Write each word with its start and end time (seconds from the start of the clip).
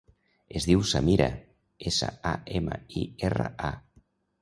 Es 0.59 0.65
diu 0.69 0.81
Samira: 0.91 1.27
essa, 1.93 2.11
a, 2.33 2.35
ema, 2.63 2.83
i, 3.03 3.07
erra, 3.31 3.51
a. 3.73 3.75